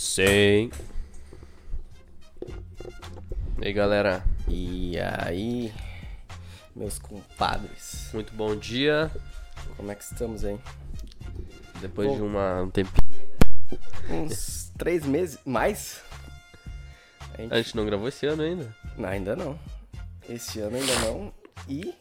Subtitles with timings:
[0.00, 0.70] Sim.
[3.60, 4.24] E aí, galera?
[4.48, 5.70] E aí,
[6.74, 9.10] meus compadres, Muito bom dia.
[9.76, 10.58] como é que estamos aí?
[11.82, 12.16] Depois Bom.
[12.16, 13.28] de uma, um tempinho.
[14.08, 16.00] Uns três meses, mais?
[17.34, 18.74] A gente- A gente não gravou esse ano ainda.
[18.96, 19.58] Não, ainda não.
[20.26, 21.30] Esse ano ainda não.
[21.68, 21.94] E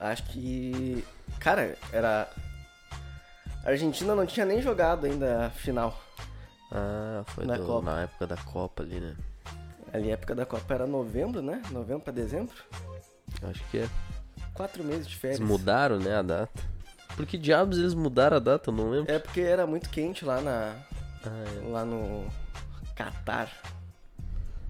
[0.00, 1.04] acho que,
[1.38, 2.28] cara, era
[3.64, 5.96] a Argentina não tinha nem jogado ainda a final.
[6.70, 7.90] Ah, foi Na do- Copa.
[7.90, 9.16] na época da Copa ali, né?
[9.92, 11.62] Ali a época da Copa era novembro, né?
[11.70, 12.54] Novembro pra dezembro.
[13.42, 13.88] Acho que é.
[14.54, 15.40] Quatro meses de Eles férias.
[15.40, 16.62] mudaram, né, a data.
[17.16, 18.70] Por que diabos eles mudaram a data?
[18.70, 19.10] Eu não lembro.
[19.12, 20.74] É porque era muito quente lá na
[21.24, 21.68] Ah, é.
[21.70, 22.26] lá no
[22.94, 23.48] Catar.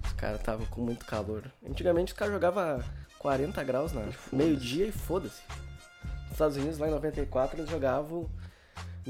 [0.05, 1.43] Os caras estavam com muito calor.
[1.67, 2.81] Antigamente os caras jogavam
[3.17, 5.41] 40 graus na meio-dia e foda-se.
[6.23, 8.29] Nos Estados Unidos, lá em 94, eles jogavam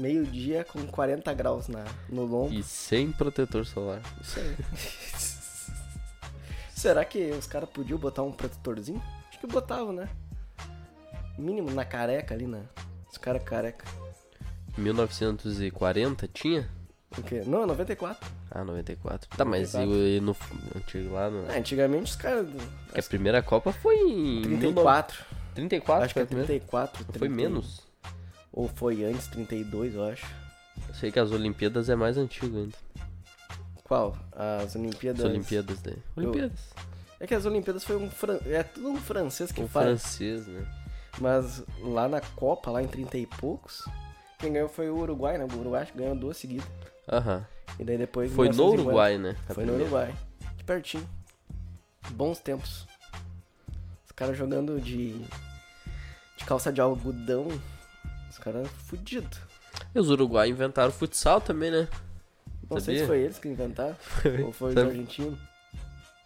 [0.00, 2.52] meio-dia com 40 graus na, no lombo.
[2.52, 4.00] E sem protetor solar.
[4.20, 4.56] Isso aí.
[6.74, 9.02] Será que os caras podiam botar um protetorzinho?
[9.28, 10.08] Acho que botavam, né?
[11.38, 12.62] Mínimo na careca ali, né?
[13.10, 13.84] Os caras careca.
[14.78, 16.68] 1940 tinha?
[17.18, 17.42] O quê?
[17.44, 18.30] Não, é 94.
[18.50, 19.28] Ah, 94.
[19.36, 19.96] Tá, mas e, 94.
[19.96, 20.36] e no
[20.76, 21.50] antigo lá no.
[21.50, 22.46] É, antigamente os caras.
[22.92, 25.24] Que a primeira Copa foi em 34.
[25.54, 26.46] 34 Acho que foi é a primeira?
[26.46, 27.04] 34.
[27.04, 27.34] Foi 30.
[27.34, 27.89] menos.
[28.52, 30.26] Ou foi antes, 32, eu acho.
[30.88, 32.76] Eu sei que as Olimpíadas é mais antigo ainda.
[33.84, 34.16] Qual?
[34.32, 35.24] As Olimpíadas.
[35.24, 35.96] As Olimpíadas daí.
[36.16, 36.60] Olimpíadas.
[37.18, 38.08] É que as Olimpíadas foi um.
[38.10, 38.38] Fran...
[38.46, 39.86] É tudo um francês que O faz.
[39.86, 40.66] francês, né?
[41.18, 43.84] Mas lá na Copa, lá em 30 e poucos,
[44.38, 45.46] quem ganhou foi o Uruguai, né?
[45.52, 46.66] O Uruguai ganhou duas seguidas.
[47.10, 47.44] Aham.
[47.78, 48.32] E daí depois.
[48.32, 49.36] Foi no 1950, Uruguai, né?
[49.48, 49.82] A Foi no primeira.
[49.82, 50.14] Uruguai.
[50.56, 51.08] De pertinho.
[52.12, 52.86] Bons tempos.
[54.06, 55.18] Os caras jogando de.
[56.36, 57.48] de calça de algodão.
[58.30, 59.38] Os caras fudidos.
[59.94, 61.88] E os Uruguai inventaram futsal também, né?
[62.70, 63.96] Não sei se foi eles que inventaram.
[64.46, 65.38] ou foi os argentinos.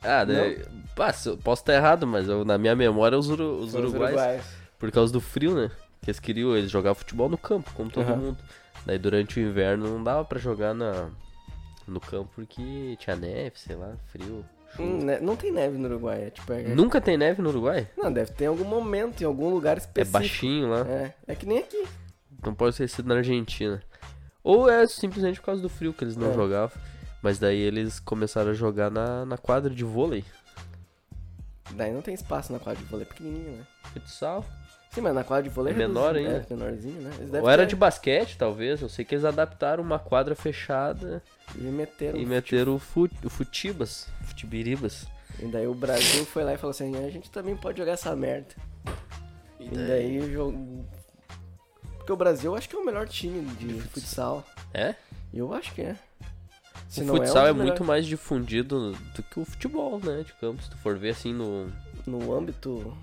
[0.02, 0.62] Ah, daí...
[0.94, 3.60] Pá, posso estar errado, mas eu- na minha memória os, uru...
[3.60, 4.44] os Foi os uruguais, uruguaios.
[4.78, 5.70] por causa do frio, né?
[6.02, 8.16] Que eles queriam eles jogar futebol no campo, como todo Aham.
[8.16, 8.38] mundo.
[8.84, 11.08] Daí durante o inverno não dava pra jogar na...
[11.88, 14.44] no campo porque tinha neve, sei lá, frio.
[14.76, 14.82] Chuva.
[14.88, 16.24] Hum, né, Não tem neve no Uruguai.
[16.24, 16.62] É, tipo, é...
[16.74, 17.88] Nunca tem neve no Uruguai?
[17.96, 20.12] Não, deve ter em algum momento, em algum lugar É específico.
[20.12, 20.80] baixinho lá.
[20.88, 21.84] É, é que nem aqui.
[22.44, 23.82] Não pode ter sido na Argentina.
[24.42, 26.34] Ou é simplesmente por causa do frio que eles não É.
[26.34, 26.76] jogavam.
[27.22, 30.22] Mas daí eles começaram a jogar na, na quadra de vôlei.
[31.72, 33.66] Daí não tem espaço na quadra de vôlei, é pequenininho, né?
[33.94, 34.44] Futsal.
[34.94, 36.46] Sim, mas na quadra de vôlei É menor reduzido, ainda.
[36.48, 37.10] É, menorzinho, né?
[37.18, 38.80] Eles Ou era ter- de basquete, talvez.
[38.80, 41.22] Eu sei que eles adaptaram uma quadra fechada
[41.56, 42.18] E meteram.
[42.18, 44.06] e meteram o, fut, o futibas.
[44.22, 45.06] Futibiribas.
[45.40, 48.14] E daí o Brasil foi lá e falou assim: a gente também pode jogar essa
[48.14, 48.54] merda.
[49.58, 50.86] E daí o jogo.
[51.96, 54.44] Porque o Brasil eu acho que é o melhor time de futsal.
[54.72, 54.94] É?
[55.32, 55.96] Eu acho que é.
[56.88, 59.98] Se o não futsal um é, dos muito melhores- mais difundido do que o futebol,
[59.98, 60.22] né?
[60.24, 60.62] De campo.
[60.62, 61.66] Se tu for ver assim no
[62.06, 62.96] No âmbito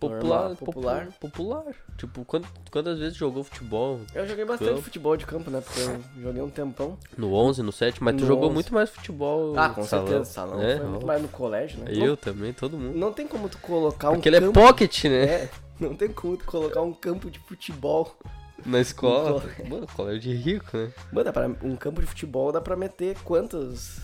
[0.00, 0.56] popular.
[0.56, 1.08] Popular.
[1.20, 1.64] popular.
[1.98, 4.00] Tipo, quant- quantas vezes jogou futebol?
[4.14, 4.82] Eu joguei bastante Campo.
[4.82, 5.60] futebol de campo, né?
[5.60, 6.98] Porque eu joguei um tempão.
[7.16, 8.54] No 11, no 7, mas tu No jogou 11.
[8.54, 9.52] muito mais futebol.
[9.58, 10.06] Ah, com salão.
[10.08, 10.30] certeza.
[10.32, 11.90] Salão É, foi muito mais no colégio, né?
[11.92, 12.94] Eu também, todo mundo.
[12.94, 14.52] Não, não tem como tu colocar um Porque ele é campo...
[14.58, 15.24] pocket, né?
[15.24, 18.16] É, não tem como tu colocar um campo de futebol.
[18.64, 19.42] Na escola.
[19.58, 20.92] No Mano, colégio de rico, né?
[21.12, 23.98] Mano, dá pra, um campo de futebol dá pra meter quantas...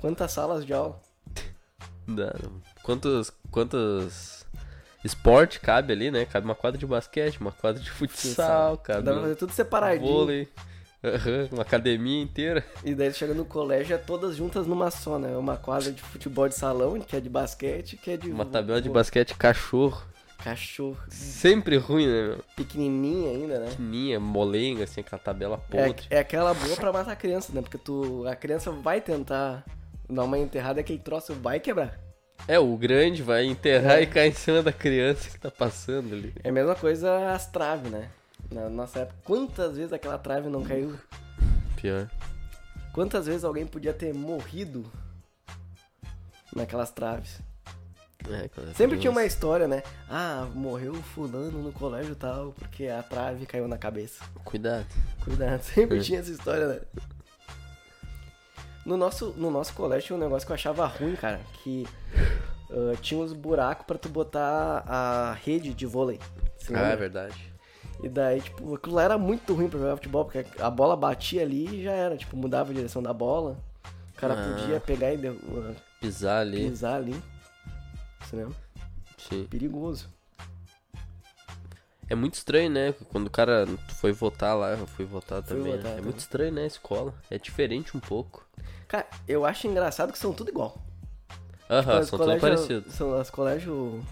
[0.00, 1.00] Quantas salas de aula?
[2.06, 2.32] Dá.
[2.82, 3.32] Quantos.
[3.50, 4.46] Quantos.
[5.04, 6.24] Esporte cabe ali, né?
[6.24, 9.02] Cabe uma quadra de basquete, uma quadra de futsal, cabe.
[9.02, 10.12] Dá pra fazer tudo separadinho.
[10.12, 10.48] vôlei.
[11.04, 12.64] aham, uma academia inteira.
[12.84, 15.36] E daí chega no colégio, é todas juntas numa só, né?
[15.36, 18.30] Uma quadra de futebol de salão, que é de basquete, que é de...
[18.30, 20.02] Uma tabela de basquete cachorro.
[20.42, 20.96] Cachorro.
[21.08, 22.44] Sempre ruim, né, meu?
[22.56, 23.66] Pequenininha ainda, né?
[23.70, 26.06] Pequenininha, molenga, assim, aquela tabela É, podre.
[26.10, 27.60] é aquela boa pra matar a criança, né?
[27.60, 29.64] Porque tu, a criança vai tentar
[30.08, 31.98] dar uma enterrada, aquele troço vai quebrar.
[32.46, 36.34] É, o grande vai enterrar e cair em cima da criança que tá passando ali.
[36.42, 38.08] É a mesma coisa as traves, né?
[38.50, 40.96] Na nossa época, quantas vezes aquela trave não caiu?
[41.76, 42.08] Pior.
[42.94, 44.90] Quantas vezes alguém podia ter morrido
[46.54, 47.38] naquelas traves?
[48.30, 49.82] É, é Sempre tinha uma história, né?
[50.08, 54.24] Ah, morreu fulano no colégio tal, porque a trave caiu na cabeça.
[54.44, 54.86] Cuidado.
[55.22, 56.00] Cuidado, sempre É.
[56.00, 56.80] tinha essa história, né?
[58.88, 61.86] No nosso, no nosso colégio tinha um negócio que eu achava ruim, cara, que
[62.70, 66.18] ah, tinha uns buracos pra tu botar a rede de vôlei.
[66.72, 67.52] Ah, é verdade.
[68.02, 71.42] E daí, tipo, aquilo lá era muito ruim pra jogar futebol, porque a bola batia
[71.42, 73.58] ali e já era, tipo, mudava a direção da bola.
[74.16, 74.58] O cara Ah.
[74.60, 76.70] podia pegar e uh, Pisar ali.
[76.70, 77.22] pisar ali.
[78.20, 78.54] Você lembra?
[79.18, 79.44] Sim.
[79.50, 80.08] Perigoso.
[82.10, 82.94] É muito estranho, né?
[83.10, 83.66] Quando o cara
[83.96, 85.72] foi votar lá, eu fui votar Fui também.
[85.72, 85.88] votar né?
[85.90, 86.04] É também.
[86.04, 86.62] muito estranho, né?
[86.64, 87.14] A escola.
[87.30, 88.46] É diferente um pouco.
[88.86, 90.76] Cara, eu acho engraçado que são tudo igual.
[91.68, 92.94] Aham, Os são colégio- parecidos.
[92.94, 94.02] São as colégios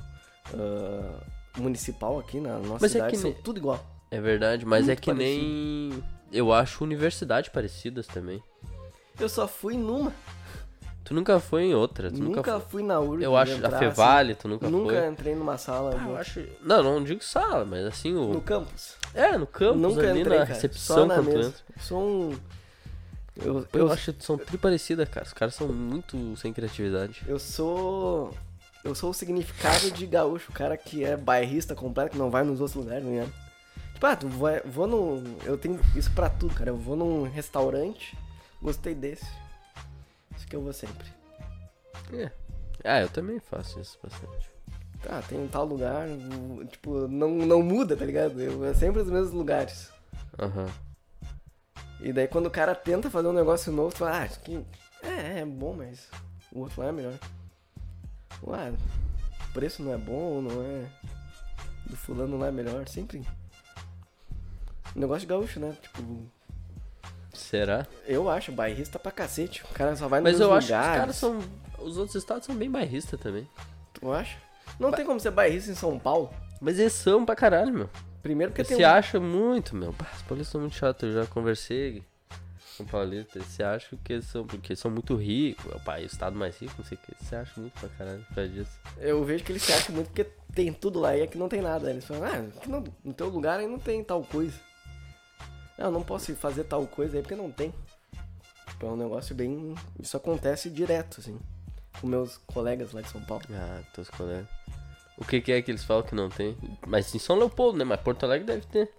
[0.55, 1.21] ah,
[1.57, 3.83] municipal aqui na nossa Mas é cidade que são nem- tudo igual.
[4.11, 6.05] É verdade, mas é Muito que nem.
[6.31, 8.43] Eu acho universidade parecidas também.
[9.19, 10.13] Eu só fui numa.
[11.07, 13.23] Tu nunca foi em outra, tu nunca, Nunca, fui na URG.
[13.23, 14.49] Eu acho entrar, a Fevale, tu assim.
[14.49, 15.07] nunca, Nunca foi.
[15.09, 16.45] entrei numa sala Ah, eu acho.
[16.61, 18.33] Não, não digo sala, mas assim o.
[18.35, 18.97] no campus.
[19.15, 20.55] É, no campus nunca ali entrei, na cara.
[20.55, 21.49] recepção só na quando tu mesa.
[21.49, 21.63] entra.
[21.81, 22.31] Sou um.
[23.37, 25.25] Eu, Eu, eu, acho que são tri parecidas, cara.
[25.25, 27.23] Os caras são muito sem criatividade.
[27.29, 28.35] eu sou.
[28.83, 32.43] Eu sou o significado de gaúcho, o cara que é bairrista completo, que não vai
[32.45, 33.29] nos outros lugares, né?
[33.95, 35.23] Tipo, ah, tu vai, vou no.
[35.45, 36.71] Eu tenho isso pra tudo, cara.
[36.71, 38.17] Eu vou num restaurante,
[38.61, 39.25] gostei desse.
[40.47, 41.07] Que eu vou sempre.
[42.13, 42.31] É.
[42.85, 44.51] Ah, eu também faço isso bastante.
[45.03, 46.09] Tá, tem um tal lugar,
[46.71, 48.41] tipo, não, não muda, tá ligado?
[48.41, 49.91] Eu, é sempre os mesmos lugares.
[50.39, 50.67] Aham.
[52.01, 54.65] E daí quando o cara tenta fazer um negócio novo, tu fala, ah, isso aqui
[55.03, 56.09] é, é bom, mas
[56.53, 57.15] o outro lá é melhor.
[58.43, 60.87] Ué, o preço não é bom, não é.
[61.89, 63.27] Do fulano lá é melhor, sempre.
[64.95, 65.77] Negócio de gaúcho, né?
[65.81, 66.03] Tipo,
[67.37, 67.87] Será?
[68.07, 69.63] eu acho, bairrista pra cacete.
[69.65, 71.01] O cara só vai nos Mas eu acho que os lugares.
[71.01, 71.39] caras são.
[71.79, 73.49] Os outros estados são bem bairristas também.
[73.95, 74.37] Tu acha?
[74.79, 76.31] Não tem como ser bairrista em São Paulo.
[76.61, 77.91] Mas eles são pra caralho, meu.
[78.23, 79.93] Primeiro porque Eles tem se um- acham muito, meu.
[79.93, 81.09] Bah, os paulistas são muito chatos.
[81.15, 82.03] Eu já conversei
[82.77, 83.37] com paulistas.
[83.37, 85.71] Eles se acham que eles são, porque eles são muito ricos.
[85.73, 87.13] É o país, o estado mais rico, não sei o que.
[87.13, 88.81] Eles se acham muito pra caralho por causa disso.
[88.99, 90.25] Eu vejo que eles se acham muito porque
[90.55, 91.91] tem tudo lá e aqui não tem nada.
[91.91, 94.55] Eles falam, ah, aqui não, no teu lugar aí não tem tal coisa.
[95.79, 97.73] Não, eu não posso fazer tal coisa aí porque não tem.
[98.69, 99.75] Tipo, é um negócio bem.
[100.01, 101.39] Isso acontece direto, assim.
[102.01, 103.45] Com meus colegas lá de São Paulo.
[103.53, 104.47] Ah, teus colegas.
[105.19, 106.57] O que, que é que eles falam que não tem?
[106.87, 107.85] Mas em São Leopoldo, né?
[107.85, 108.91] Mas Porto Alegre deve ter.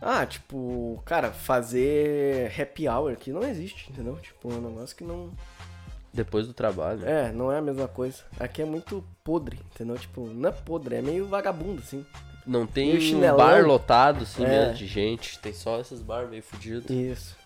[0.00, 4.16] Ah, tipo, cara, fazer happy hour aqui não existe, entendeu?
[4.16, 5.30] Tipo, é um negócio que não.
[6.12, 6.98] Depois do trabalho.
[6.98, 7.28] né?
[7.28, 8.22] É, não é a mesma coisa.
[8.38, 9.96] Aqui é muito podre, entendeu?
[9.96, 12.04] Tipo, não é podre, é meio vagabundo, assim.
[12.46, 14.48] Não tem um bar lotado, assim, É.
[14.48, 15.38] mesmo, de gente.
[15.38, 16.90] Tem só esses bar meio fudidos.
[16.90, 17.36] Isso.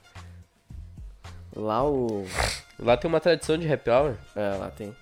[1.55, 2.25] Lá o.
[2.79, 4.15] Lá tem uma tradição de happy hour.
[4.35, 4.95] É, lá tem.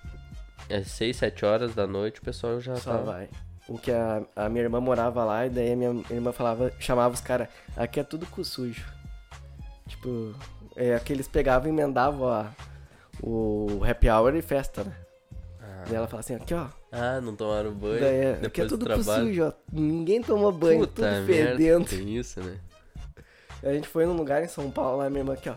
[0.68, 3.02] É 6, 7 horas da noite, o pessoal já Só tá...
[3.02, 3.28] vai.
[3.68, 7.14] O que a, a minha irmã morava lá e daí a minha irmã falava, chamava
[7.14, 8.84] os caras, aqui é tudo cu sujo.
[9.88, 10.34] Tipo,
[10.76, 12.50] é que eles pegavam e emendavam a,
[13.22, 14.94] o happy hour e festa, né?
[15.60, 15.84] Ah.
[15.86, 18.64] Daí ela fala assim, aqui ó, Ah, não tomaram banho daí é, depois aqui é
[18.64, 19.26] do tudo trabalho.
[19.26, 19.52] sujo, ó.
[19.72, 21.84] Ninguém toma banho, Puta tudo merda, fedendo.
[21.88, 22.56] tem isso, né?
[23.62, 25.56] A gente foi num lugar em São Paulo lá, minha irmã aqui ó,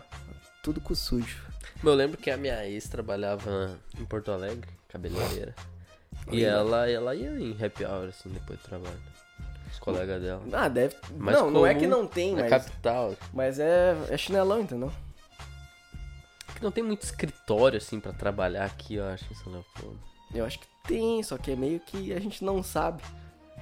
[0.62, 1.42] tudo cu sujo.
[1.84, 5.54] Eu lembro que a minha ex trabalhava em Porto Alegre, cabeleireira.
[6.32, 8.98] E ela, ela ia em happy hour, assim, depois do trabalho.
[9.72, 10.42] Os colegas dela.
[10.52, 10.96] Ah, deve...
[11.16, 13.14] Mais não, não é que não tem, Na mas, capital.
[13.32, 14.90] mas é, é chinelão, entendeu?
[16.56, 20.00] Que não tem muito escritório, assim, pra trabalhar aqui, eu acho, em São Leopoldo.
[20.34, 23.02] Eu acho que tem, só que é meio que a gente não sabe.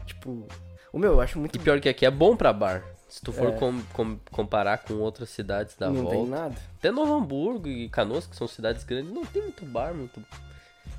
[0.07, 0.47] Tipo,
[0.93, 2.83] o meu, eu acho muito E pior que aqui é bom pra bar.
[3.09, 3.53] Se tu for É.
[3.53, 6.17] com- com- comparar com outras cidades da não volta.
[6.17, 6.57] tem nada.
[6.79, 10.23] Até Novo Hamburgo e Canoas, que são cidades grandes, não tem muito bar, muito.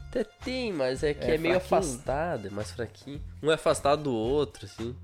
[0.10, 3.22] Até tem, mas é que é, É meio afastado, é mais fraquinho.
[3.44, 4.96] Um é afastado do outro, assim.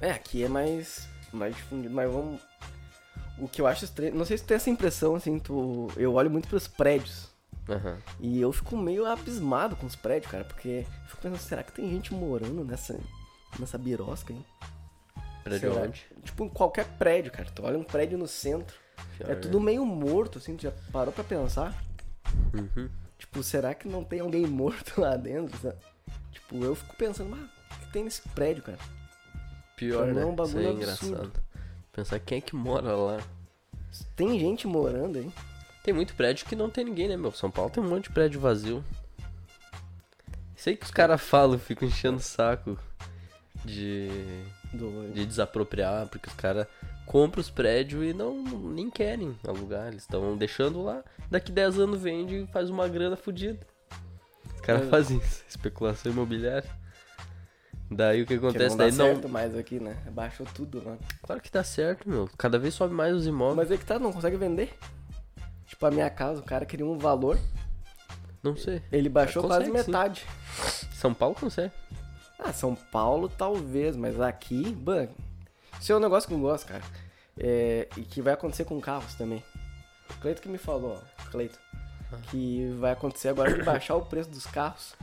[0.00, 2.40] É, aqui é mais, mais difundido, mas vamos.
[3.38, 4.14] O que eu acho estranho.
[4.14, 5.88] Não sei se tu tem essa impressão, assim, tu.
[5.96, 7.28] Eu olho muito pros prédios.
[7.68, 7.98] Aham.
[8.20, 11.72] E eu fico meio abismado com os prédios, cara, porque eu fico pensando, será que
[11.72, 12.98] tem gente morando nessa.
[13.58, 14.44] nessa birosca, hein?
[15.42, 16.06] Prédio onde?
[16.22, 17.48] Tipo, em qualquer prédio, cara.
[17.54, 18.76] Tu olha um prédio no centro.
[19.20, 21.74] É tudo meio morto, assim, tu já parou pra pensar?
[22.54, 22.88] Uhum.
[23.18, 25.56] Tipo, será que não tem alguém morto lá dentro?
[25.58, 25.76] sabe?
[26.32, 28.78] Tipo, eu fico pensando, mas o que tem nesse prédio, cara?
[29.76, 30.22] Pior, Não, né?
[30.22, 31.12] é um bagulho Isso é absurdo.
[31.14, 31.42] engraçado.
[31.92, 33.20] Pensar quem é que mora lá.
[34.16, 35.30] Tem gente morando aí?
[35.84, 37.30] Tem muito prédio que não tem ninguém, né, meu?
[37.30, 38.82] São Paulo tem um monte de prédio vazio.
[40.56, 42.78] Sei que os caras falam, ficam enchendo o saco
[43.64, 44.08] de,
[44.72, 45.12] Do...
[45.12, 46.66] de desapropriar, porque os caras
[47.04, 49.88] compram os prédios e não nem querem alugar.
[49.88, 51.04] Eles estão deixando lá.
[51.30, 53.60] Daqui 10 anos vende e faz uma grana fodida.
[54.54, 54.90] Os caras É.
[54.90, 56.68] fazem isso, especulação imobiliária.
[57.90, 58.70] Daí o que Que acontece?
[58.70, 59.04] não dá Daí não.
[59.06, 59.98] certo mais aqui, né?
[60.10, 60.96] Baixou tudo lá.
[61.22, 62.26] Claro que dá certo, meu.
[62.38, 63.56] Cada vez sobe mais os imóveis.
[63.68, 64.72] Mas é que tá, não consegue vender.
[65.74, 67.36] Tipo, a minha casa, o cara queria um valor,
[68.40, 68.80] Não sei.
[68.92, 69.90] ele baixou Consegue, quase sim.
[69.90, 70.24] metade.
[70.92, 71.72] São Paulo consegue.
[72.38, 75.08] Ah, São Paulo talvez, mas aqui, ban.
[75.80, 76.84] Isso é um negócio que eu gosto, cara.
[77.36, 79.42] É, e que vai acontecer com carros também.
[80.08, 81.58] O Cleito que me falou, ó, Cleito,
[82.30, 84.94] que vai acontecer agora de baixar o preço dos carros.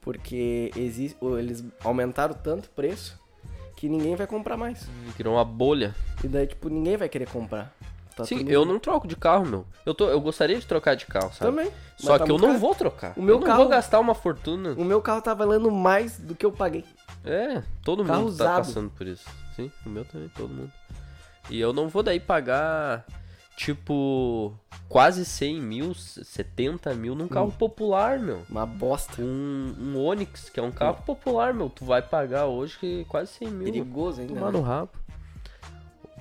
[0.00, 3.20] Porque existe, eles aumentaram tanto o preço
[3.76, 4.84] que ninguém vai comprar mais.
[5.16, 5.92] Virou uma bolha.
[6.22, 7.74] E daí, tipo, ninguém vai querer comprar.
[8.14, 9.66] Tá Sim, eu não troco de carro, meu.
[9.86, 11.50] Eu, tô, eu gostaria de trocar de carro, sabe?
[11.56, 11.72] Também.
[11.96, 12.60] Só tá que eu muito não caro.
[12.60, 13.12] vou trocar.
[13.16, 14.72] O meu eu não carro- vou gastar uma fortuna.
[14.76, 16.84] O meu carro tá valendo mais do que eu paguei.
[17.24, 18.56] É, todo Carro mundo tá usado.
[18.58, 19.24] passando por isso.
[19.56, 20.72] Sim, o meu também, todo mundo.
[21.48, 23.04] E eu não vou daí pagar,
[23.56, 24.52] tipo,
[24.88, 27.28] quase 100 mil, 70 mil num Hum.
[27.28, 28.42] carro popular, meu.
[28.50, 29.22] Uma bosta.
[29.22, 31.70] Um, um Onix, que é um carro popular, meu.
[31.70, 33.64] Tu vai pagar hoje quase 100 mil.
[33.72, 34.34] Perigoso ainda.
[34.34, 34.58] Tomar né?
[34.58, 34.90] no rabo.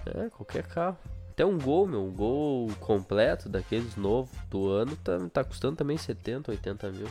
[0.05, 0.98] É, qualquer carro.
[1.41, 2.03] Até um gol, meu.
[2.03, 7.07] Um gol completo daqueles novo do ano tá, tá custando também 70, 80 mil.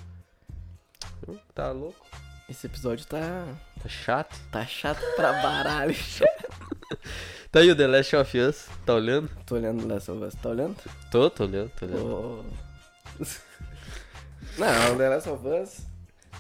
[1.21, 2.07] Então, Tá louco.
[2.49, 3.45] Esse episódio tá,
[3.83, 4.37] Tá chato.
[4.53, 5.97] tá chato pra baralho.
[7.51, 8.69] Tá aí o The Last of Us.
[8.87, 9.29] Tá olhando?
[9.45, 10.35] Tô olhando Last of Us.
[10.37, 10.77] Tá olhando?
[11.11, 12.45] Tô, tô olhando, tô olhando.
[13.19, 13.25] Oh.
[14.57, 15.81] Não, The Last of Us.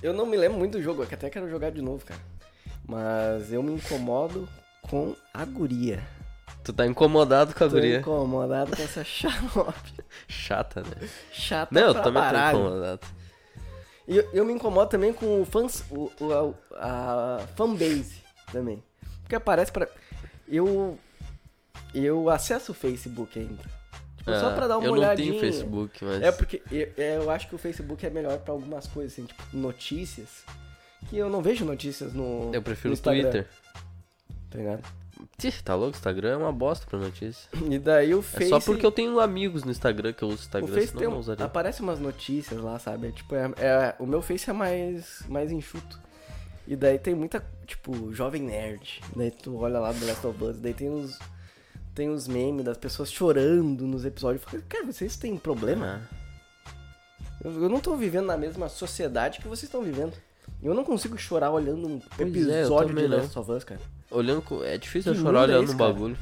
[0.00, 2.20] Eu não me lembro muito do jogo, que até quero jogar de novo, cara.
[2.86, 4.48] Mas eu me incomodo
[4.82, 6.00] com a guria.
[6.62, 7.98] Tu tá incomodado com a Tô guria.
[8.00, 9.92] incomodado com essa xarope.
[10.28, 11.08] Chata, né?
[11.32, 12.58] Chata Não, eu pra também baralho.
[12.58, 13.00] tô incomodado.
[14.06, 18.16] E eu, eu me incomodo também com o fãs, o, o- a, a fanbase
[18.52, 18.82] também.
[19.22, 19.88] Porque aparece pra.
[20.48, 20.98] Eu.
[21.94, 23.62] Eu acesso o Facebook ainda.
[24.18, 25.32] Tipo, só Ah, pra dar uma eu olhadinha.
[25.32, 26.22] não tenho Facebook, mas...
[26.22, 29.42] É porque eu, eu acho que o Facebook é melhor pra algumas coisas, assim, tipo,
[29.52, 30.44] notícias.
[31.08, 32.50] Que eu não vejo notícias no.
[32.54, 33.48] Eu prefiro no o Instagram, Twitter.
[34.50, 34.82] Tá ligado?
[35.64, 35.96] Tá louco?
[35.96, 37.48] Instagram é uma bosta pra notícia.
[37.70, 38.48] E daí o É Face.
[38.48, 41.08] só porque eu tenho amigos no Instagram que eu uso O Instagram, Face senão tem
[41.10, 41.44] não usaria.
[41.44, 43.08] aparece umas notícias lá, sabe?
[43.08, 45.98] É, tipo, é, é- o meu Face é mais, mais enxuto.
[46.66, 49.00] E daí tem muita, tipo, jovem nerd.
[49.16, 51.18] Daí tu olha lá do Last of Us, daí tem os
[51.92, 54.44] tem os memes das pessoas chorando nos episódios.
[54.44, 56.00] Fico, Cara, vocês têm problema?
[56.66, 56.72] Ah,
[57.42, 60.12] Eu, eu não tô vivendo na mesma sociedade que vocês estão vivendo.
[60.62, 63.16] Eu não consigo chorar olhando um Pois é, episódio também de.
[63.16, 63.80] Last of Us, cara.
[64.10, 64.62] Olhando com...
[64.62, 65.92] É difícil Que eu chorar é olhando esse, um cara?
[65.92, 66.18] bagulho.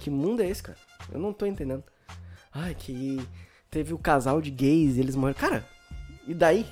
[0.00, 0.78] Que mundo é esse, cara?
[1.12, 1.82] Eu não tô entendendo.
[2.52, 3.26] Ai, que
[3.70, 5.38] teve o casal de gays e eles morreram.
[5.40, 5.64] Cara,
[6.26, 6.66] e daí?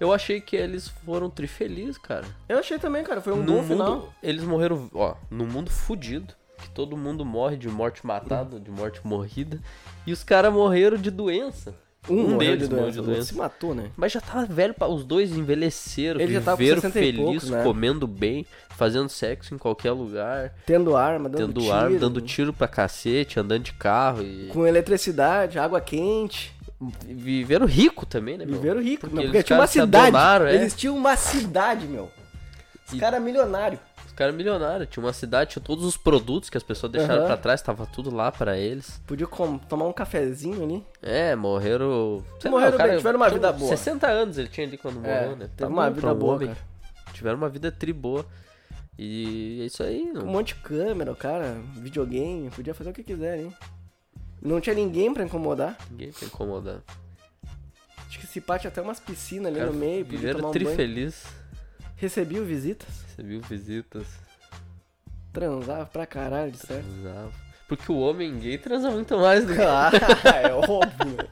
[0.00, 2.26] Eu achei que eles foram trifelizes, cara.
[2.48, 3.20] Eu achei também, cara.
[3.20, 4.14] Foi um no bom mundo, final.
[4.22, 6.34] Eles morreram, ó, no mundo fudido.
[6.58, 9.60] Que todo mundo morre de morte matada, de morte morrida.
[10.06, 11.74] E os caras morreram de doença.
[12.08, 13.22] Um, Um deles de morreu de doença.
[13.22, 13.90] se matou, né?
[13.96, 14.86] Mas já tava velho, pra...
[14.88, 17.62] os dois envelheceram, Ele já tava com viveram 60 felizes, poucos, né?
[17.62, 22.52] comendo bem, fazendo sexo em qualquer lugar, Tendo arma, dando tendo tiro, ar, dando tiro
[22.52, 26.52] pra cacete, andando de carro e Com eletricidade, água quente.
[27.06, 28.56] viveram rico também, né, meu?
[28.56, 29.00] Viveram rico.
[29.02, 30.06] Porque Não, eles porque tinha uma cidade.
[30.08, 30.54] adonaram, é.
[30.56, 32.10] Eles tinham uma cidade, meu.
[32.86, 33.80] Os E- caras milionários.
[34.14, 37.26] Os caras milionários, tinha uma cidade, tinha todos os produtos que as pessoas deixaram Aham.
[37.26, 39.02] pra trás, tava tudo lá pra eles.
[39.08, 40.86] Podiam com- tomar um cafezinho ali.
[41.02, 42.22] É, morreram.
[42.38, 43.68] sei Morreram cara bem, tiveram uma vida boa.
[43.68, 45.46] 60 anos ele tinha ali quando morreu, né?
[45.48, 46.46] teve Tá uma vida um boa, homem.
[46.46, 46.60] cara.
[47.12, 48.24] Tiveram uma vida tri boa.
[48.96, 53.02] E é isso aí, Um monte de câmera, o cara, videogame, podia fazer o que
[53.02, 53.52] quiser, hein?
[54.40, 55.76] Não tinha ninguém pra incomodar.
[55.90, 56.78] Ninguém pra incomodar.
[58.08, 60.52] Acho que se pate até umas piscinas ali Cara, no meio, podia viveram tomar um
[60.52, 60.76] tri banho.
[62.04, 64.06] Recebiam visitas, Recebiam visitas.
[65.32, 66.84] transava pra caralho, de certo.
[66.84, 67.32] Transava.
[67.66, 69.60] Porque o homem gay transa muito mais do que.
[69.64, 69.90] Ah,
[70.42, 71.28] é óbvio.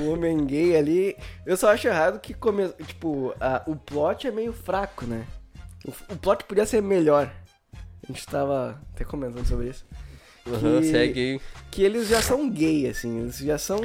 [0.00, 1.16] o homem gay ali.
[1.46, 2.68] Eu só acho errado que come...
[2.86, 5.24] tipo, a- o plot é meio fraco, né?
[5.86, 7.32] O, o plot podia ser melhor.
[8.02, 9.86] A gente tava até comentando sobre isso.
[10.46, 11.40] Aham, que- você é gay.
[11.70, 13.20] Que eles já são gay, assim.
[13.22, 13.80] Eles já são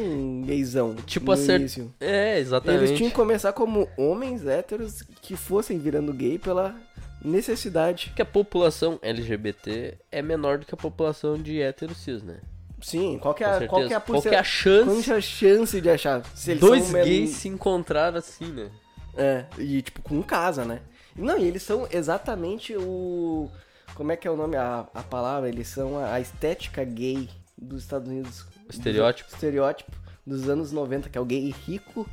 [0.46, 0.96] gaysão.
[1.06, 1.92] Tipo, início.
[2.00, 2.84] É, exatamente.
[2.84, 6.76] Eles tinham que começar como homens héteros que fossem virando gay pela
[7.24, 8.12] necessidade.
[8.16, 12.38] que a população LGBT é menor do que a população de hétero cis, né?
[12.82, 15.16] Sim, qual que é, a- qual que é a Qual que é a chance Qual
[15.16, 16.24] é a chance de achar?
[16.34, 18.70] Se eles dois gays se encontrar assim, né?
[19.18, 20.80] É, e tipo, com casa, né?
[21.16, 23.50] Não, e eles são exatamente o.
[23.96, 24.56] Como é que é o nome?
[24.56, 25.50] A, a palavra?
[25.50, 28.46] Eles são a, a estética gay dos Estados Unidos.
[28.70, 29.28] Estereótipo.
[29.30, 29.92] Dos, estereótipo
[30.26, 32.08] dos anos 90, que é o gay rico.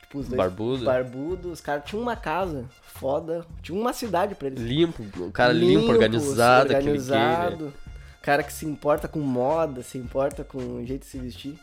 [0.00, 0.38] Tipo, os dois.
[0.38, 0.84] Barbudo.
[0.84, 1.50] Barbudo.
[1.50, 3.44] Os caras tinham uma casa foda.
[3.62, 4.60] Tinha uma cidade pra eles.
[4.62, 7.36] Limpo, um cara limpo, organizado, aquele gay, né?
[7.36, 7.74] organizado.
[8.22, 11.58] Cara que se importa com moda, se importa com o jeito de se vestir.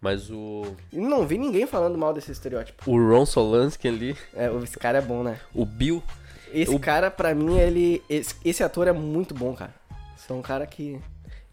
[0.00, 0.74] Mas o.
[0.92, 2.90] Não vi ninguém falando mal desse estereótipo.
[2.90, 5.38] O Ron Solansky ali, É, esse cara é bom, né?
[5.54, 6.02] o Bill.
[6.52, 8.02] Esse O- cara, pra mim, ele.
[8.08, 9.74] Esse, esse ator é muito bom, cara.
[10.18, 11.00] Esse é um cara que.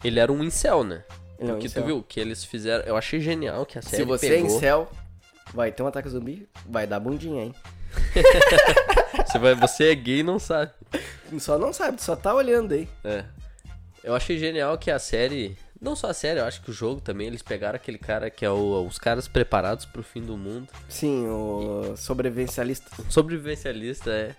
[0.03, 1.03] Ele era um incel, né?
[1.39, 1.83] Ele é um Porque incel.
[1.83, 2.83] tu viu que eles fizeram.
[2.85, 4.43] Eu achei genial que a série Se você pegou.
[4.49, 4.91] é incel,
[5.53, 7.55] vai ter um ataque zumbi, vai dar bundinha, hein?
[9.25, 10.71] Você, vai, você é gay e não sabe.
[11.39, 12.87] Só não sabe, só tá olhando aí.
[13.03, 13.23] É.
[14.03, 15.57] Eu achei genial que a série.
[15.81, 18.43] Não só a série, eu acho que o jogo também, eles pegaram aquele cara que
[18.45, 20.67] é o, os caras preparados pro fim do mundo.
[20.89, 22.89] Sim, o sobrevivencialista.
[23.09, 24.35] Sobrevivencialista, é.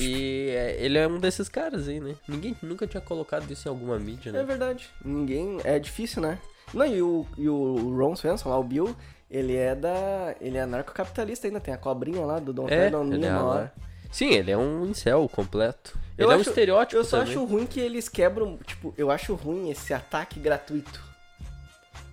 [0.00, 2.14] E é, ele é um desses caras aí, né?
[2.28, 4.42] Ninguém nunca tinha colocado isso em alguma mídia, É né?
[4.44, 4.88] verdade.
[5.04, 5.58] Ninguém.
[5.64, 6.38] É difícil, né?
[6.72, 8.94] Não, e o, e o Ron Swenson, lá, o Bill,
[9.30, 10.34] ele é da.
[10.40, 13.72] Ele é anarcocapitalista ainda, tem a cobrinha lá do Don É, Ferdinand é lá.
[14.10, 15.98] Sim, ele é um incel completo.
[16.18, 17.32] Eu ele é um acho- estereótipo Eu só também.
[17.34, 18.58] acho ruim que eles quebram.
[18.66, 21.09] Tipo, eu acho ruim esse ataque gratuito.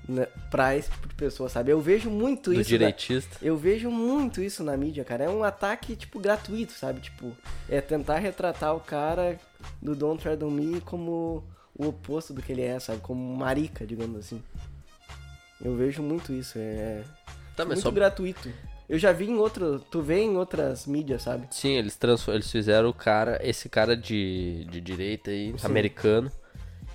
[0.08, 1.72] Né, pra esse tipo de pessoa, sabe?
[1.72, 2.70] Eu vejo muito do isso.
[2.70, 3.38] direitista.
[3.42, 5.26] Eu vejo muito isso na mídia, cara.
[5.26, 7.02] É um ataque, tipo, gratuito, sabe?
[7.02, 7.36] Tipo,
[7.68, 9.38] é tentar retratar o cara
[9.82, 11.44] do Don't Tread on Me como
[11.76, 13.02] o oposto do que ele é, sabe?
[13.02, 14.42] Como marica, digamos assim.
[15.62, 16.58] Eu vejo muito isso.
[16.58, 17.04] É
[17.58, 17.92] Tá, mas muito só...
[17.92, 18.54] gratuito.
[18.88, 19.80] Eu já vi em outro.
[19.80, 21.48] Tu vê em outras mídias, sabe?
[21.50, 22.36] Sim, eles, transfor...
[22.36, 25.66] eles fizeram o cara, esse cara de, de direita aí, Sim.
[25.66, 26.32] americano,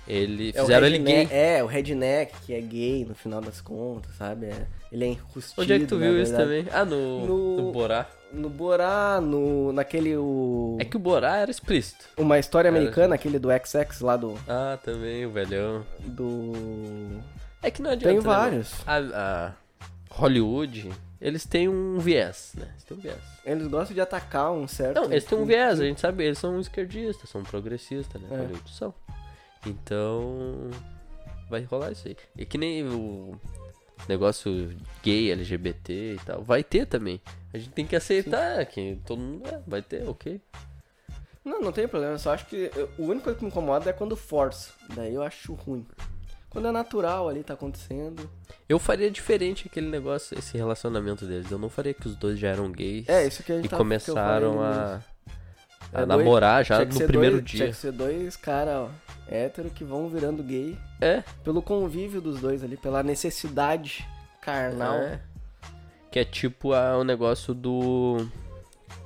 [0.07, 1.27] ele É fizeram ele gay.
[1.31, 4.47] É, o redneck, que é gay no final das contas, sabe?
[4.47, 5.61] É- ele é enrustido.
[5.61, 6.65] Onde é que tu viu isso também?
[6.71, 8.07] Ah, no, No- no Borá.
[8.31, 10.15] No Borá, no, naquele.
[10.17, 10.77] O...
[10.79, 12.05] É que o Borá era explícito.
[12.17, 14.35] Uma história Era, americana, aquele do XX lá do.
[14.47, 15.85] Ah, também, o velhão.
[15.99, 16.51] do...
[17.61, 18.07] É que não adianta.
[18.09, 18.73] Tem né, vários.
[18.85, 19.13] mano?
[19.15, 19.53] A, a
[20.09, 20.91] Hollywood,
[21.21, 22.67] eles têm um viés, né?
[22.71, 23.19] Eles têm um viés.
[23.45, 24.95] Eles gostam de atacar um certo.
[25.01, 28.27] Não, eles têm um viés, a gente sabe, eles são esquerdistas, são progressistas, né?
[28.31, 28.35] É.
[28.37, 28.93] Hollywood são.
[29.65, 30.69] Então,
[31.49, 32.17] vai rolar isso aí.
[32.37, 33.39] E que nem o
[34.07, 37.21] negócio gay, LGBT e tal, vai ter também.
[37.53, 40.41] A gente tem que aceitar que todo mundo é, vai ter, ok.
[41.45, 42.13] Não, não tem problema.
[42.15, 42.71] Eu só acho que.
[42.75, 44.71] eu- o único que me incomoda é quando força.
[44.95, 45.85] Daí eu acho ruim.
[46.49, 48.29] Quando é natural ali, tá acontecendo.
[48.69, 51.49] Eu faria diferente aquele negócio, esse relacionamento deles.
[51.51, 53.69] Eu não faria que os dois já eram gays É, isso que a gente e
[53.69, 55.01] tá, começaram a.
[55.93, 57.73] a É, dois- namorar já tinha que no primeiro dois- Tinha dia.
[57.73, 58.89] que ser dois caras
[59.27, 64.05] hétero que vão virando gay É, pelo convívio dos dois ali, pela necessidade
[64.41, 64.95] carnal.
[64.95, 65.19] É.
[66.11, 68.27] Que é tipo a, o negócio do.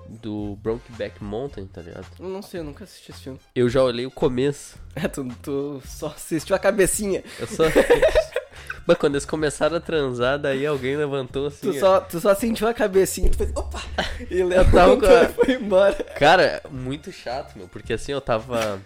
[0.10, 2.06] Do Brokeback Mountain, tá ligado?
[2.18, 3.40] Eu não sei, eu nunca assisti esse filme.
[3.54, 4.78] Eu já olhei o começo.
[4.96, 7.24] É, tu, tu só assistiu a cabecinha.
[7.40, 7.64] Eu só.
[8.88, 11.72] Mas quando eles começaram a transar, daí alguém levantou assim.
[11.74, 13.82] Tu só, tu só sentiu a cabecinha, tu fez, opa!
[14.32, 15.94] E levantou Tava- e foi embora.
[16.18, 17.68] Cara, muito chato, meu.
[17.68, 18.82] Porque assim eu tava.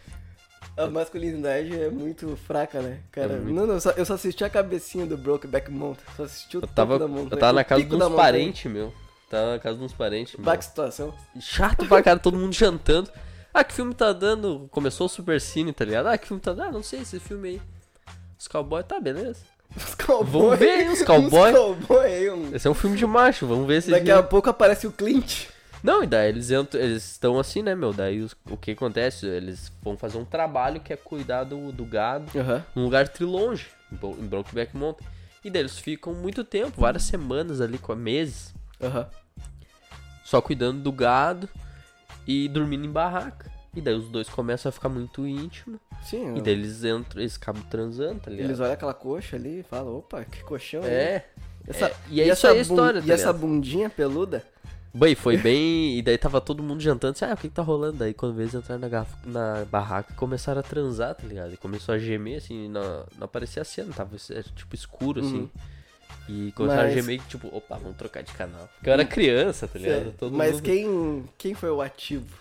[0.76, 3.00] A masculinidade é muito fraca, né?
[3.12, 6.04] Cara, É muito- não, não, eu só, eu só assisti a cabecinha do Brokeback Mountain.
[6.18, 7.30] Só assisti o Eu tava, da montanha.
[7.32, 8.94] eu tava na casa de uns parentes, meu.
[9.30, 10.44] Tava na casa de uns parentes, meu.
[10.46, 11.14] Bah, que situação.
[11.40, 13.12] Chato pra cara, todo mundo jantando.
[13.54, 14.68] Ah, que filme tá dando?
[14.72, 16.08] Começou o Super Cine, tá ligado?
[16.08, 16.70] Ah, que filme tá dando?
[16.70, 17.62] Ah, não sei esse filme aí.
[18.40, 19.42] Os cowboys, tá, beleza.
[19.76, 20.32] Os cowboys.
[20.32, 21.52] Vamos ver os cowboy.
[21.52, 22.54] Os cowboy aí, um...
[22.56, 23.90] Esse é um filme de macho, vamos ver se.
[23.92, 25.46] Daqui a pouco aparece o Clint.
[25.84, 27.92] Não, e daí eles entram, eles estão assim, né, meu?
[27.92, 29.26] Daí os- o que acontece?
[29.26, 32.64] Eles vão fazer um trabalho que é cuidar do, do gado Aham.
[32.76, 35.08] num lugar trilonge, em Bro- em Brokeback Mountain.
[35.44, 39.08] E daí eles ficam muito tempo, várias semanas ali, meses, Aham.
[40.24, 41.50] só cuidando do gado
[42.28, 43.50] e dormindo em barraca.
[43.76, 45.80] E daí os dois começam a ficar muito íntimos.
[46.04, 48.48] Sim, E daí eles entram, eles acabam transando, tá ligado?
[48.48, 50.84] eles olham aquela coxa ali e falam, opa, que colchão.
[50.84, 51.26] É.
[51.68, 54.44] Essa, é, e é isso aí a história, tá E essa bundinha peluda?
[54.94, 55.98] Bem, foi bem.
[55.98, 57.98] E daí tava todo mundo jantando assim, ah, o que que tá rolando?
[58.00, 61.54] Daí quando eles entraram na, na barraca começaram a transar, tá ligado?
[61.54, 65.50] E começou a gemer, assim, não, não aparecia a cena, tava era, tipo escuro, assim.
[66.28, 68.70] E começaram Mas- a gemer, tipo, opa, vamos trocar de canal.
[68.76, 70.14] Porque eu era criança, tá ligado?
[70.32, 70.64] Mas mundo...
[70.64, 72.41] quem, quem foi o ativo?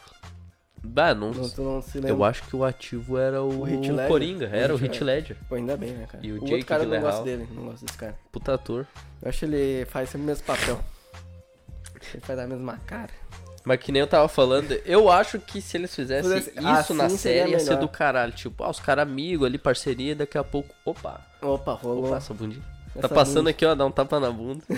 [0.83, 1.31] Bah, não.
[1.33, 2.11] Não, não se lembra?
[2.11, 4.09] Eu acho que o ativo era o, O.
[4.09, 5.37] Coringa, era o Hit Ledger.
[5.49, 6.27] Pô, ainda bem, né, cara?
[6.27, 7.13] E o o Jake outro cara eu não Gyllenhaal.
[7.13, 8.15] gosto dele, não gosto desse cara.
[8.33, 8.87] Puta ator.
[9.23, 10.81] Eu acho que ele faz sempre o mesmo papel.
[12.15, 13.11] Ele faz a mesma cara.
[13.63, 17.05] Mas que nem eu tava falando, eu acho que se eles fizessem Fizesse- isso na
[17.05, 18.33] assim seria série ia ser do caralho.
[18.33, 22.07] Tipo, ah, os caras amigos ali, parceria, daqui a pouco, opa, Opa, rolou.
[22.07, 22.65] opa, essa bundinha.
[22.97, 23.51] Essa tá passando bunda.
[23.51, 24.65] aqui, ó, dá um tapa na bunda.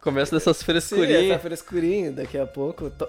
[0.00, 1.30] Começa dessas Sim, frescurinhas.
[1.30, 3.08] essa frescurinha, daqui a pouco to...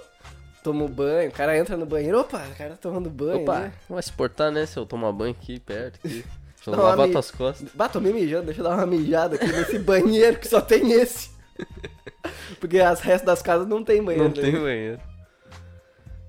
[0.68, 3.42] toma um banho, o cara entra no banheiro, opa, o cara tá tomando banho.
[3.44, 3.74] Opa, né?
[3.90, 4.66] vai se portar, né?
[4.66, 5.96] Se eu tomar banho aqui perto.
[5.96, 6.26] Aqui.
[6.56, 7.70] Deixa eu lavar mi- tuas costas.
[7.74, 10.92] Bah, tô me mijando, deixa eu dar uma mijada aqui nesse banheiro que só tem
[10.92, 11.30] esse.
[12.60, 14.26] Porque as restas das casas não tem banheiro.
[14.28, 14.60] Não tem né?
[14.60, 15.00] banheiro.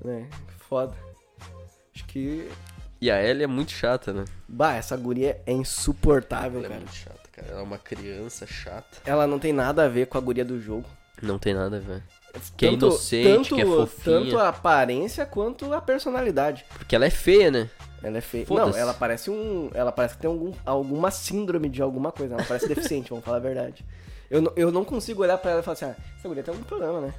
[0.06, 0.24] É,
[0.68, 0.94] foda.
[1.94, 2.48] Acho que.
[3.00, 4.24] E a Ellie é muito chata, né?
[4.46, 6.80] Bah, essa guria é insuportável, Ela é cara.
[6.80, 7.48] muito chata, cara.
[7.48, 8.98] Ela é uma criança chata.
[9.04, 10.84] Ela não tem nada a ver com a guria do jogo.
[11.20, 12.02] Não tem nada a ver.
[12.56, 14.20] Que é inocente, que é fofinha.
[14.20, 16.64] Tanto a aparência quanto a personalidade.
[16.76, 17.70] Porque ela é feia, né?
[18.02, 18.46] Ela é feia.
[18.48, 19.70] Não, ela parece um.
[19.74, 22.34] Ela parece que tem algum, alguma síndrome de alguma coisa.
[22.34, 23.84] Ela parece deficiente, vamos falar a verdade.
[24.30, 26.52] Eu, não- eu não consigo olhar pra ela e falar assim, ah, essa mulher tem
[26.52, 27.14] algum problema, né?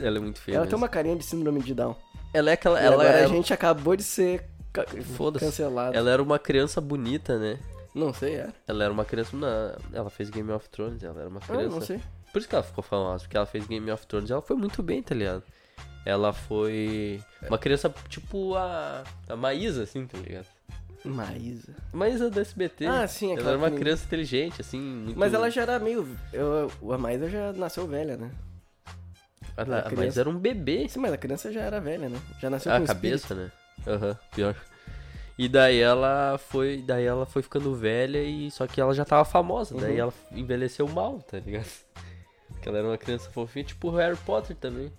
[0.00, 0.56] Ela é muito feia.
[0.56, 0.70] ela mesmo.
[0.70, 1.94] tem uma carinha de síndrome de Down.
[2.34, 2.80] Ela é aquela.
[2.80, 3.24] Ela, agora é...
[3.24, 5.44] a gente acabou de ser ca- Foda-se.
[5.44, 5.96] cancelado.
[5.96, 7.58] ela era uma criança bonita, né?
[7.94, 8.48] Não sei, é.
[8.66, 9.36] Ela era uma criança.
[9.36, 9.76] Na...
[9.92, 11.68] Ela fez Game of Thrones, ela era uma Ah, criança.
[11.68, 12.00] não sei.
[12.32, 14.56] Por isso que ela ficou famosa, porque ela fez Game of Thrones e ela foi
[14.56, 15.42] muito bem, tá ligado?
[16.04, 20.46] Ela foi uma criança tipo a, a Maísa, assim, tá ligado?
[21.04, 21.74] Maísa.
[21.92, 22.86] A Maísa do SBT.
[22.86, 24.80] Ah, sim, Ela aquela era uma criança inteligente, assim.
[24.80, 25.18] Muito...
[25.18, 26.06] Mas ela já era meio.
[26.32, 28.30] Eu, a Maísa já nasceu velha, né?
[29.56, 30.88] Ela- a mas criança- era um bebê.
[30.88, 32.20] Sim, mas a criança já era velha, né?
[32.40, 33.50] Já nasceu A com cabeça, né?
[33.86, 34.54] Aham, pior.
[35.38, 36.82] E daí ela foi.
[36.84, 38.50] Daí ela foi ficando velha e.
[38.50, 39.74] Só que ela já tava famosa.
[39.76, 39.98] Daí Uhum.
[40.00, 41.68] ela envelheceu mal, tá ligado?
[42.58, 44.92] Porque ela era uma criança fofinha, tipo o Harry Potter também.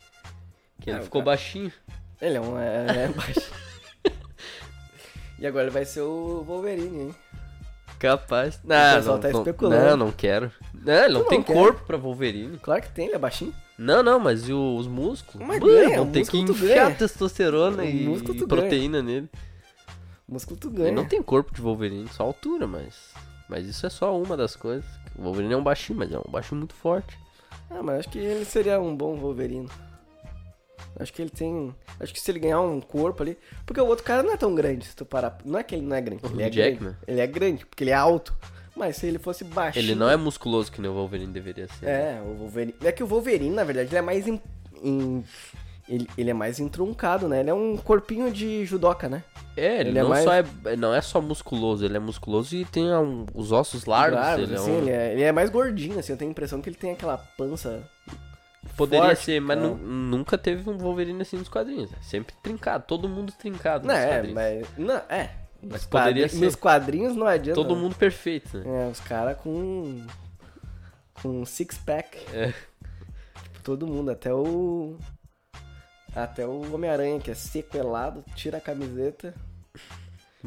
[0.82, 1.72] Que ele Ah, o ficou cara- baixinho.
[2.22, 2.58] Ele é um.
[2.58, 3.52] É, é baixo.
[5.38, 7.16] e agora ele vai ser o Wolverine, hein?
[7.98, 8.60] Capaz.
[8.64, 9.86] Não, pessoal não, tá não, especulando.
[9.86, 10.52] Não, não quero.
[10.74, 12.58] Não, ele não não tem corpo pra Wolverine.
[12.60, 13.54] Claro que tem, ele é baixinho.
[13.78, 15.46] Não, não, mas e o- os músculos?
[15.46, 16.96] Mas Mano, ganha, vão o ter que enfiar ganha.
[16.96, 19.30] testosterona O e, proteína nele.
[20.28, 20.92] O músculo tu Ele ganha.
[20.94, 23.14] não tem corpo de Wolverine, só altura, mas.
[23.50, 24.86] Mas isso é só uma das coisas.
[25.18, 27.18] O Wolverine é um baixinho, mas é um baixinho muito forte.
[27.70, 29.70] Ah, mas acho que ele seria um bom Wolverine.
[31.00, 31.74] Acho que ele tem.
[32.00, 33.38] Acho que se ele ganhar um corpo ali.
[33.66, 35.38] Porque o outro cara não é tão grande, se tu parar.
[35.46, 36.22] Não é que ele não é grande.
[36.26, 36.78] Ele é Jackman?
[36.80, 36.98] grande.
[37.08, 38.36] Ele é grande, porque ele é alto.
[38.76, 39.84] Mas se ele fosse baixinho.
[39.84, 41.86] Ele não é musculoso que nem o Wolverine deveria ser.
[41.86, 42.18] né?
[42.18, 42.76] É, o Wolverine.
[42.84, 44.28] É que o Wolverine, na verdade, ele é mais.
[44.28, 44.42] em-
[44.82, 45.24] em-
[45.90, 47.40] Ele, ele é mais entroncado, né?
[47.40, 49.24] Ele é um corpinho de judoca, né?
[49.58, 50.46] É, ele, Ele é não, mais- só é,
[50.78, 54.20] não é só musculoso, ele é musculoso e tem um- os ossos largos.
[54.20, 56.12] Claro, ele, é assim, um- ele, é, ele é mais gordinho, assim.
[56.14, 57.82] Eu tenho a impressão que ele tem aquela pança.
[58.78, 59.62] Poderia forte, ser, mas é.
[59.62, 61.92] nu- nunca teve um Wolverine assim nos quadrinhos.
[61.92, 64.36] É sempre trincado, todo mundo trincado Não, nos é, quadrinhos.
[64.36, 64.68] mas.
[64.78, 65.30] Não, é.
[65.62, 66.38] Mas Nos poderia ser.
[66.46, 67.60] Nos quadrinhos não adianta.
[67.60, 68.86] Todo mundo perfeito, né?
[68.88, 70.06] É, os caras com.
[71.22, 72.18] Com six pack.
[72.34, 72.48] É.
[73.44, 74.96] Tipo, todo mundo, até o.
[76.16, 79.34] Até o Homem-Aranha, que é sequelado, tira a camiseta.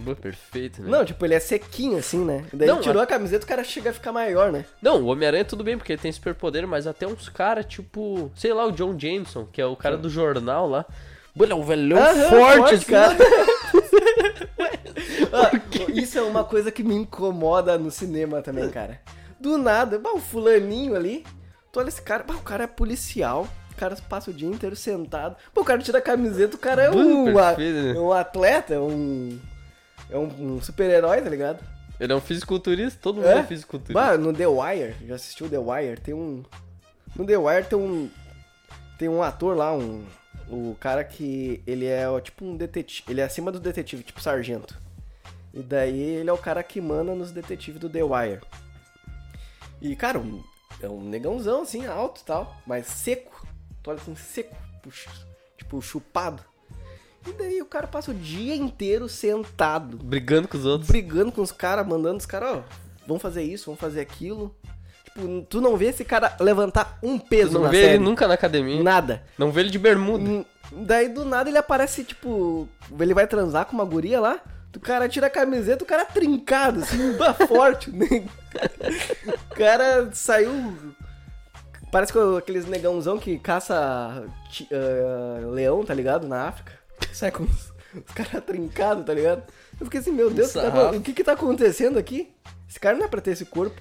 [0.05, 0.91] Pô, Perfeito, né?
[0.91, 2.47] Não, tipo, ele é sequinho assim, né?
[2.53, 4.65] Daí Não, ele tirou a camiseta, o cara chega a ficar maior, né?
[4.81, 8.55] Não, o Homem-Aranha tudo bem, porque ele tem superpoder, mas até uns caras, tipo, sei
[8.55, 10.87] lá, o John Jameson, que é o cara do jornal lá.
[11.35, 13.17] Mano, é um velhão Aham, forte, forte, cara.
[15.35, 15.51] Ah,
[15.95, 19.01] isso é uma coisa que me incomoda no cinema também, cara.
[19.41, 21.25] Do nada, bah, o fulaninho ali,
[21.73, 23.49] tu olha esse cara, bah, o cara é policial,
[23.83, 25.37] o cara passa o dia inteiro sentado.
[25.53, 27.91] Pô, o cara tira a camiseta, o cara é um, Perfeito, né?
[27.97, 29.39] é um atleta, é um,
[30.09, 31.65] é um, um super-herói, tá ligado?
[31.99, 33.39] Ele é um fisiculturista, todo mundo É?
[33.39, 33.93] é, fisiculturista.
[33.95, 36.01] Bah, no The Wire, já assistiu The Wire?
[36.01, 36.43] Tem um.
[37.17, 38.09] No The Wire tem um.
[38.99, 40.05] Tem um ator lá, um.
[40.49, 41.63] O cara que.
[41.67, 43.05] Ele é ó, tipo um detetive.
[43.11, 44.77] Ele é acima do detetive, tipo sargento.
[45.53, 48.41] E daí ele é o cara que manda nos detetives do The Wire.
[49.81, 50.43] E, cara, um-
[50.81, 53.42] é um negãozão assim, alto e tal, mas seco.
[53.83, 54.55] Tu olha assim, seco.
[54.83, 55.11] puxa,
[55.59, 56.43] Tipo, chupado.
[57.27, 60.89] E daí o cara passa o dia inteiro sentado Brigando com os outros.
[60.91, 62.63] brigando com os caras, mandando os caras, ó,
[63.07, 64.55] vamos fazer isso, vamos fazer aquilo.
[65.05, 67.95] Tipo, tu não vê esse cara levantar um peso Tu não na vê série.
[67.95, 68.83] ele nunca na academia.
[68.83, 69.23] Nada.
[69.39, 70.29] Não vê ele de bermuda.
[70.29, 72.67] Hum, Daí do nada ele aparece, tipo,
[72.99, 74.41] ele vai transar com uma guria lá,
[74.75, 76.99] o cara tira a camiseta, o cara é trincado, assim,
[77.47, 77.91] forte.
[77.91, 78.07] né?
[79.51, 80.51] o cara saiu.
[81.93, 84.25] Parece que aqueles negãozão que caça
[84.73, 86.27] ah, leão, tá ligado?
[86.27, 86.73] Na África.
[87.13, 89.43] Sai com os, os caras trincados, tá ligado?
[89.79, 92.33] Eu fiquei assim, meu Deus, o que tá- o que que tá acontecendo aqui?
[92.69, 93.79] Esse cara não é pra ter esse corpo.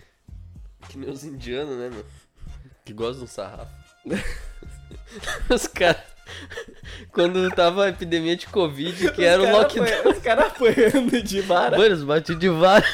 [0.89, 2.05] Que nem os indianos, né, meu?
[2.83, 3.71] Que gostam de um sarrafo.
[5.49, 6.01] os caras.
[7.13, 9.85] Quando tava a epidemia de Covid, que era o Os lockdown.
[9.85, 11.77] apanha- Os caras apanhando de vara.
[11.77, 12.85] Mano, eles batiam de vara.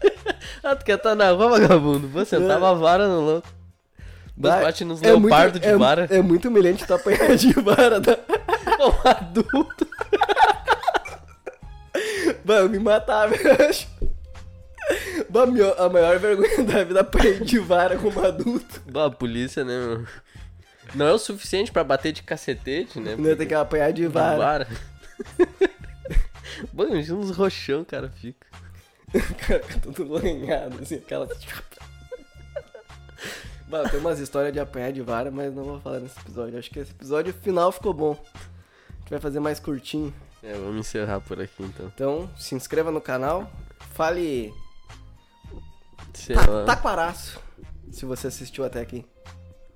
[0.62, 2.08] ah, tu quer estar na rua, vagabundo?
[2.08, 3.55] Você sentava a vara no louco.
[4.36, 6.06] Mas Vai- bate nos é muito- leopardos de é- vara.
[6.10, 8.00] É muito humilhante tu apanhar de vara.
[8.02, 8.18] Tá?
[8.86, 9.86] Um adulto.
[12.44, 13.88] Bah, eu me matava, eu acho.
[15.30, 15.44] Bah,
[15.78, 18.82] a maior- vergonha da vida é apanhar de vara como adulto.
[18.90, 20.06] Bah, a polícia, né, meu?
[20.94, 23.16] Não é o suficiente pra bater de cacetete, né?
[23.16, 24.36] Não ia ter que apanhar de vara.
[24.36, 24.68] vara.
[26.72, 28.46] Mano, imagina uns roxão, cara, fica.
[29.46, 31.26] Cara todo lanhado, assim, aquela.
[33.90, 36.58] Tem umas histórias de apanhar de vara, mas não vou falar nesse episódio.
[36.58, 38.12] Acho que esse episódio final ficou bom.
[38.12, 40.12] A gente vai fazer mais curtinho.
[40.42, 41.86] É, vamos encerrar por aqui então.
[41.94, 43.50] Então, se inscreva no canal.
[43.94, 44.52] Fale
[46.14, 46.64] Sei ta lá.
[46.64, 47.40] taquaraço,
[47.90, 49.04] se você assistiu até aqui.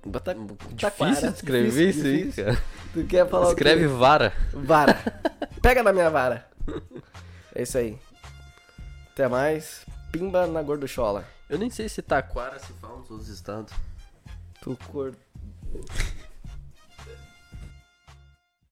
[0.05, 0.35] Bata-
[0.79, 2.45] Taquara, Difícil de escrever difícil, isso aí, difícil.
[2.45, 2.63] cara.
[2.93, 4.33] Tu quer falar Escreve vara.
[4.53, 4.93] Vara.
[5.61, 6.47] Pega na minha vara.
[7.53, 7.97] É isso aí.
[9.13, 9.85] Até mais.
[10.11, 11.23] Pimba na gorduchola.
[11.51, 13.73] Eu nem sei se Taquara se fala nos outros estados.
[14.61, 15.13] Tu cor...